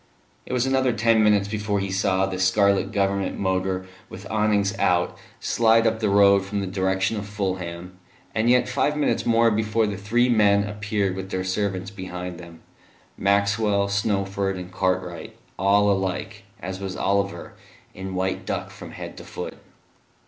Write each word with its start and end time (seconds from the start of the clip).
It 0.47 0.53
was 0.53 0.65
another 0.65 0.93
ten 0.93 1.23
minutes 1.23 1.47
before 1.47 1.79
he 1.79 1.91
saw 1.91 2.25
the 2.25 2.39
scarlet 2.39 2.91
Government 2.91 3.37
motor, 3.37 3.85
with 4.09 4.25
awnings 4.31 4.75
out, 4.79 5.15
slide 5.39 5.85
up 5.85 5.99
the 5.99 6.09
road 6.09 6.43
from 6.43 6.59
the 6.59 6.65
direction 6.65 7.17
of 7.17 7.27
Fulham; 7.27 7.99
and 8.33 8.49
yet 8.49 8.67
five 8.67 8.97
minutes 8.97 9.27
more 9.27 9.51
before 9.51 9.85
the 9.85 9.97
three 9.99 10.27
men 10.27 10.63
appeared 10.63 11.15
with 11.15 11.29
their 11.29 11.43
servants 11.43 11.91
behind 11.91 12.39
them 12.39 12.61
Maxwell, 13.15 13.87
Snowford 13.89 14.55
and 14.57 14.71
Cartwright, 14.71 15.37
all 15.59 15.91
alike, 15.91 16.45
as 16.59 16.79
was 16.79 16.95
Oliver, 16.97 17.53
in 17.93 18.15
white 18.15 18.43
duck 18.43 18.71
from 18.71 18.93
head 18.93 19.15
to 19.17 19.23
foot. 19.23 19.53